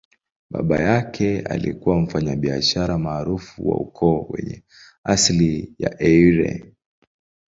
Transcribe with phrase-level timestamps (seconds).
[0.51, 4.63] Baba yake alikuwa mfanyabiashara maarufu wa ukoo wenye
[5.03, 6.73] asili ya Eire.